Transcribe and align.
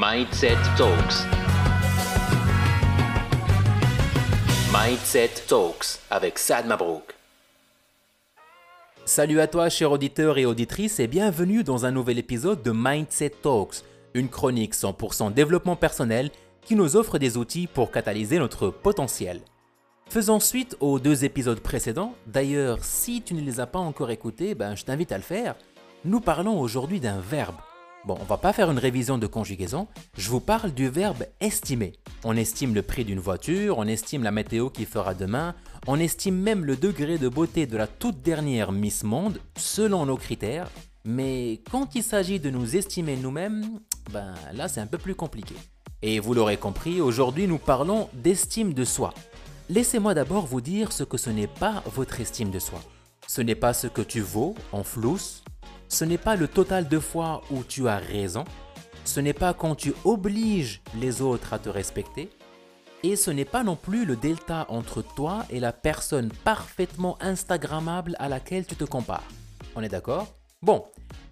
Mindset 0.00 0.58
Talks. 0.76 1.26
Mindset 4.72 5.30
Talks 5.48 5.98
avec 6.08 6.38
Sad 6.38 6.68
Mabrouk. 6.68 7.16
Salut 9.04 9.40
à 9.40 9.48
toi, 9.48 9.68
chers 9.68 9.90
auditeurs 9.90 10.38
et 10.38 10.46
auditrices, 10.46 11.00
et 11.00 11.08
bienvenue 11.08 11.64
dans 11.64 11.84
un 11.84 11.90
nouvel 11.90 12.20
épisode 12.20 12.62
de 12.62 12.70
Mindset 12.72 13.32
Talks, 13.42 13.82
une 14.14 14.28
chronique 14.28 14.76
100% 14.76 15.34
développement 15.34 15.74
personnel 15.74 16.30
qui 16.62 16.76
nous 16.76 16.94
offre 16.94 17.18
des 17.18 17.36
outils 17.36 17.66
pour 17.66 17.90
catalyser 17.90 18.38
notre 18.38 18.68
potentiel. 18.68 19.40
Faisons 20.08 20.38
suite 20.38 20.76
aux 20.78 21.00
deux 21.00 21.24
épisodes 21.24 21.58
précédents. 21.58 22.14
D'ailleurs, 22.28 22.84
si 22.84 23.20
tu 23.20 23.34
ne 23.34 23.40
les 23.40 23.58
as 23.58 23.66
pas 23.66 23.80
encore 23.80 24.12
écoutés, 24.12 24.54
ben, 24.54 24.76
je 24.76 24.84
t'invite 24.84 25.10
à 25.10 25.16
le 25.16 25.24
faire. 25.24 25.56
Nous 26.04 26.20
parlons 26.20 26.60
aujourd'hui 26.60 27.00
d'un 27.00 27.18
verbe. 27.18 27.56
Bon, 28.08 28.16
on 28.22 28.24
va 28.24 28.38
pas 28.38 28.54
faire 28.54 28.70
une 28.70 28.78
révision 28.78 29.18
de 29.18 29.26
conjugaison, 29.26 29.86
je 30.16 30.30
vous 30.30 30.40
parle 30.40 30.72
du 30.72 30.88
verbe 30.88 31.26
estimer. 31.40 31.92
On 32.24 32.38
estime 32.38 32.74
le 32.74 32.80
prix 32.80 33.04
d'une 33.04 33.20
voiture, 33.20 33.76
on 33.76 33.86
estime 33.86 34.22
la 34.22 34.30
météo 34.30 34.70
qui 34.70 34.86
fera 34.86 35.12
demain, 35.12 35.54
on 35.86 36.00
estime 36.00 36.36
même 36.36 36.64
le 36.64 36.76
degré 36.76 37.18
de 37.18 37.28
beauté 37.28 37.66
de 37.66 37.76
la 37.76 37.86
toute 37.86 38.22
dernière 38.22 38.72
Miss 38.72 39.04
Monde 39.04 39.38
selon 39.58 40.06
nos 40.06 40.16
critères, 40.16 40.70
mais 41.04 41.60
quand 41.70 41.94
il 41.96 42.02
s'agit 42.02 42.40
de 42.40 42.48
nous 42.48 42.76
estimer 42.76 43.14
nous-mêmes, 43.14 43.78
ben 44.10 44.32
là 44.54 44.68
c'est 44.68 44.80
un 44.80 44.86
peu 44.86 44.96
plus 44.96 45.14
compliqué. 45.14 45.54
Et 46.00 46.18
vous 46.18 46.32
l'aurez 46.32 46.56
compris, 46.56 47.02
aujourd'hui 47.02 47.46
nous 47.46 47.58
parlons 47.58 48.08
d'estime 48.14 48.72
de 48.72 48.86
soi. 48.86 49.12
Laissez-moi 49.68 50.14
d'abord 50.14 50.46
vous 50.46 50.62
dire 50.62 50.92
ce 50.92 51.04
que 51.04 51.18
ce 51.18 51.28
n'est 51.28 51.46
pas 51.46 51.82
votre 51.94 52.22
estime 52.22 52.50
de 52.50 52.58
soi. 52.58 52.80
Ce 53.26 53.42
n'est 53.42 53.54
pas 53.54 53.74
ce 53.74 53.86
que 53.86 54.00
tu 54.00 54.22
vaux 54.22 54.54
en 54.72 54.82
flousse, 54.82 55.44
ce 55.88 56.04
n'est 56.04 56.18
pas 56.18 56.36
le 56.36 56.48
total 56.48 56.88
de 56.88 56.98
fois 56.98 57.42
où 57.50 57.64
tu 57.64 57.88
as 57.88 57.98
raison, 57.98 58.44
ce 59.04 59.20
n'est 59.20 59.32
pas 59.32 59.54
quand 59.54 59.74
tu 59.74 59.94
obliges 60.04 60.82
les 61.00 61.22
autres 61.22 61.52
à 61.52 61.58
te 61.58 61.68
respecter, 61.68 62.28
et 63.02 63.16
ce 63.16 63.30
n'est 63.30 63.44
pas 63.44 63.62
non 63.62 63.76
plus 63.76 64.04
le 64.04 64.16
delta 64.16 64.66
entre 64.68 65.02
toi 65.02 65.44
et 65.50 65.60
la 65.60 65.72
personne 65.72 66.30
parfaitement 66.44 67.16
Instagrammable 67.20 68.16
à 68.18 68.28
laquelle 68.28 68.66
tu 68.66 68.76
te 68.76 68.84
compares. 68.84 69.28
On 69.76 69.82
est 69.82 69.88
d'accord? 69.88 70.26
Bon, 70.60 70.84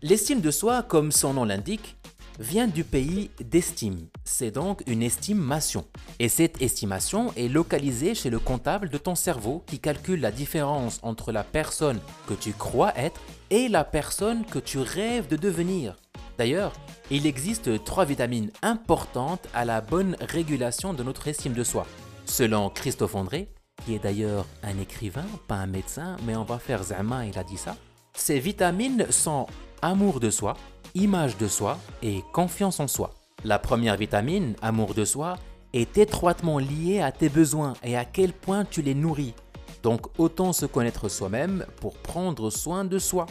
l'estime 0.03 0.41
de 0.41 0.53
soi, 0.53 0.83
comme 0.83 1.11
son 1.11 1.35
nom 1.35 1.45
l'indique, 1.45 1.97
vient 2.39 2.67
du 2.67 2.85
pays 2.85 3.31
d'estime. 3.41 4.09
C'est 4.25 4.51
donc 4.51 4.83
une 4.87 5.03
estimation. 5.03 5.85
Et 6.19 6.29
cette 6.29 6.61
estimation 6.63 7.33
est 7.37 7.49
localisée 7.49 8.15
chez 8.15 8.31
le 8.31 8.39
comptable 8.39 8.89
de 8.89 8.99
ton 8.99 9.15
cerveau 9.15 9.63
qui 9.67 9.79
calcule 9.79 10.21
la 10.21 10.33
différence 10.33 10.99
entre 11.03 11.33
la 11.33 11.45
personne 11.45 12.01
que 12.27 12.35
tu 12.35 12.53
crois 12.53 12.97
être 12.97 13.21
et 13.51 13.69
la 13.69 13.85
personne 13.85 14.45
que 14.45 14.59
tu 14.59 14.79
rêves 14.79 15.29
de 15.29 15.37
devenir. 15.37 15.97
D'ailleurs, 16.39 16.73
il 17.11 17.27
existe 17.27 17.85
trois 17.85 18.05
vitamines 18.05 18.51
importantes 18.63 19.47
à 19.55 19.65
la 19.65 19.81
bonne 19.81 20.17
régulation 20.21 20.93
de 20.93 21.03
notre 21.03 21.29
estime 21.29 21.55
de 21.55 21.65
soi. 21.65 21.87
Selon 22.27 22.69
Christophe 22.69 23.15
André, 23.15 23.49
qui 23.85 23.95
est 23.95 24.01
d'ailleurs 24.01 24.47
un 24.63 24.79
écrivain, 24.79 25.27
pas 25.47 25.55
un 25.55 25.67
médecin, 25.67 26.17
mais 26.27 26.37
on 26.37 26.45
va 26.45 26.59
faire 26.59 26.83
Zama, 26.83 27.25
il 27.27 27.39
a 27.39 27.45
dit 27.45 27.57
ça. 27.57 27.77
Ces 28.15 28.41
vitamines 28.41 29.07
sont 29.11 29.47
amour 29.83 30.21
de 30.21 30.31
soi, 30.31 30.57
image 30.97 31.37
de 31.37 31.47
soi 31.47 31.79
et 32.03 32.25
confiance 32.33 32.81
en 32.81 32.89
soi. 32.89 33.13
La 33.45 33.59
première 33.59 33.97
vitamine, 33.97 34.57
amour 34.63 34.95
de 34.95 35.05
soi, 35.05 35.37
est 35.75 35.99
étroitement 35.99 36.59
liée 36.59 37.01
à 37.01 37.13
tes 37.13 37.29
besoins 37.29 37.75
et 37.85 37.97
à 37.97 38.07
quel 38.07 38.33
point 38.33 38.65
tu 38.65 38.81
les 38.81 38.95
nourris. 38.95 39.35
Donc 39.83 40.07
autant 40.19 40.55
se 40.55 40.65
connaître 40.65 41.09
soi-même 41.09 41.67
pour 41.81 41.99
prendre 41.99 42.51
soin 42.51 42.85
de 42.85 42.99
soi. 42.99 43.27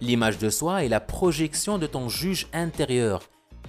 L'image 0.00 0.38
de 0.38 0.50
soi 0.50 0.84
est 0.84 0.88
la 0.88 1.00
projection 1.00 1.78
de 1.78 1.86
ton 1.86 2.08
juge 2.08 2.48
intérieur. 2.52 3.22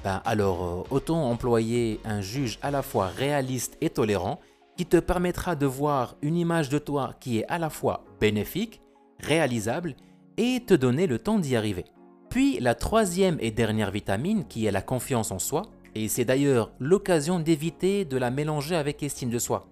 Ben 0.03 0.21
alors 0.25 0.63
euh, 0.63 0.95
autant 0.95 1.29
employer 1.29 1.99
un 2.03 2.19
juge 2.19 2.57
à 2.63 2.71
la 2.71 2.81
fois 2.81 3.07
réaliste 3.07 3.77
et 3.79 3.91
tolérant 3.91 4.39
qui 4.75 4.87
te 4.87 4.97
permettra 4.97 5.55
de 5.55 5.67
voir 5.67 6.15
une 6.23 6.35
image 6.35 6.69
de 6.69 6.79
toi 6.79 7.13
qui 7.19 7.37
est 7.37 7.45
à 7.47 7.59
la 7.59 7.69
fois 7.69 8.03
bénéfique, 8.19 8.81
réalisable 9.19 9.95
et 10.37 10.63
te 10.65 10.73
donner 10.73 11.05
le 11.05 11.19
temps 11.19 11.37
d'y 11.37 11.55
arriver. 11.55 11.85
Puis 12.33 12.59
la 12.59 12.73
troisième 12.73 13.37
et 13.41 13.51
dernière 13.51 13.91
vitamine 13.91 14.47
qui 14.47 14.65
est 14.65 14.71
la 14.71 14.81
confiance 14.81 15.29
en 15.29 15.37
soi, 15.37 15.61
et 15.93 16.07
c'est 16.07 16.25
d'ailleurs 16.25 16.71
l'occasion 16.79 17.39
d'éviter 17.39 18.05
de 18.05 18.17
la 18.17 18.31
mélanger 18.31 18.75
avec 18.75 19.03
estime 19.03 19.29
de 19.29 19.37
soi. 19.37 19.67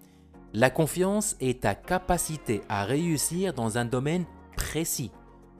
La 0.53 0.69
confiance 0.69 1.35
est 1.41 1.61
ta 1.61 1.73
capacité 1.73 2.61
à 2.69 2.83
réussir 2.83 3.55
dans 3.55 3.79
un 3.79 3.85
domaine 3.85 4.25
précis, 4.55 5.09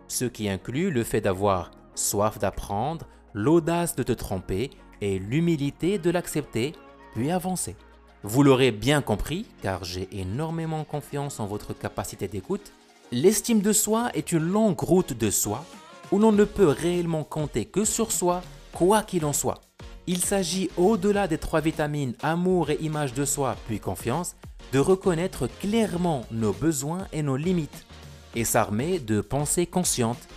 ce 0.08 0.26
qui 0.26 0.48
inclut 0.48 0.92
le 0.92 1.04
fait 1.04 1.22
d'avoir 1.22 1.72
soif 1.96 2.38
d'apprendre, 2.38 3.08
l'audace 3.34 3.96
de 3.96 4.04
te 4.04 4.12
tromper 4.12 4.70
et 5.02 5.18
l'humilité 5.18 5.98
de 5.98 6.12
l'accepter, 6.12 6.74
puis 7.16 7.32
avancer. 7.32 7.76
Vous 8.22 8.44
l'aurez 8.44 8.70
bien 8.70 9.02
compris, 9.02 9.48
car 9.64 9.84
j'ai 9.84 10.08
énormément 10.12 10.84
confiance 10.84 11.40
en 11.40 11.48
votre 11.48 11.74
capacité 11.74 12.28
d'écoute, 12.28 12.74
l'estime 13.12 13.62
de 13.62 13.74
soi 13.74 14.12
est 14.14 14.34
une 14.34 14.48
longue 14.48 14.80
route 14.80 15.18
de 15.18 15.32
soi 15.32 15.66
où 16.12 16.20
l'on 16.20 16.32
ne 16.32 16.44
peut 16.44 16.68
réellement 16.68 17.24
compter 17.24 17.66
que 17.66 17.86
sur 17.86 18.12
soi, 18.12 18.42
quoi 18.74 19.04
qu'il 19.04 19.26
en 19.26 19.34
soit. 19.34 19.62
Il 20.08 20.18
s'agit 20.18 20.70
au-delà 20.78 21.28
des 21.28 21.38
trois 21.38 21.62
vitamines 21.62 22.16
amour 22.22 22.70
et 22.70 22.78
image 22.82 23.14
de 23.14 23.26
soi, 23.26 23.56
puis 23.68 23.80
confiance, 23.80 24.36
de 24.74 24.80
reconnaître 24.80 25.48
clairement 25.60 26.26
nos 26.32 26.54
besoins 26.54 27.08
et 27.14 27.22
nos 27.22 27.38
limites, 27.38 27.86
et 28.36 28.46
s'armer 28.46 29.00
de 29.00 29.22
pensées 29.22 29.66
conscientes. 29.66 30.28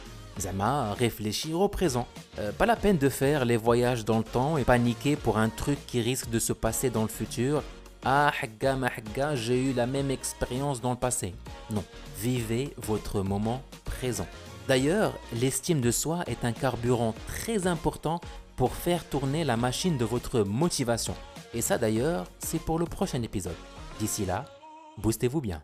Zama, 0.40 0.94
réfléchir 0.94 1.60
au 1.60 1.68
présent. 1.68 2.08
Euh, 2.38 2.50
pas 2.50 2.66
la 2.66 2.76
peine 2.76 2.98
de 2.98 3.08
faire 3.08 3.44
les 3.44 3.56
voyages 3.56 4.04
dans 4.04 4.18
le 4.18 4.24
temps 4.24 4.58
et 4.58 4.64
paniquer 4.64 5.14
pour 5.14 5.38
un 5.38 5.48
truc 5.48 5.78
qui 5.86 6.00
risque 6.00 6.28
de 6.28 6.40
se 6.40 6.52
passer 6.52 6.90
dans 6.90 7.02
le 7.02 7.08
futur. 7.08 7.62
Ah, 8.04 8.32
hagga, 8.42 9.34
j'ai 9.34 9.62
eu 9.62 9.72
la 9.72 9.86
même 9.86 10.10
expérience 10.10 10.80
dans 10.80 10.90
le 10.90 10.96
passé. 10.96 11.34
Non, 11.70 11.84
vivez 12.18 12.74
votre 12.76 13.22
moment 13.22 13.62
présent. 13.84 14.26
D'ailleurs, 14.66 15.12
l'estime 15.34 15.80
de 15.80 15.90
soi 15.90 16.24
est 16.26 16.44
un 16.44 16.52
carburant 16.52 17.14
très 17.26 17.66
important 17.66 18.20
pour 18.56 18.74
faire 18.74 19.04
tourner 19.08 19.44
la 19.44 19.56
machine 19.56 19.98
de 19.98 20.04
votre 20.04 20.40
motivation. 20.40 21.14
Et 21.52 21.60
ça 21.60 21.76
d'ailleurs, 21.76 22.26
c'est 22.38 22.60
pour 22.60 22.78
le 22.78 22.86
prochain 22.86 23.22
épisode. 23.22 23.56
D'ici 23.98 24.24
là, 24.24 24.46
boostez-vous 24.98 25.40
bien. 25.40 25.62